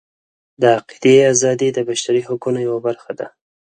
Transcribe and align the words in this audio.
د 0.61 0.63
عقیدې 0.77 1.15
ازادي 1.33 1.69
د 1.73 1.79
بشري 1.89 2.21
حقونو 2.27 2.59
یوه 2.67 2.79
برخه 2.87 3.11
ده. 3.19 3.27